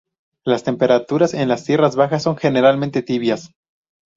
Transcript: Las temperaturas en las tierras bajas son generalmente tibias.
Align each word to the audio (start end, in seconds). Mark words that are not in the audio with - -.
Las 0.43 0.63
temperaturas 0.63 1.35
en 1.35 1.47
las 1.47 1.63
tierras 1.63 1.95
bajas 1.95 2.23
son 2.23 2.35
generalmente 2.35 3.03
tibias. 3.03 3.51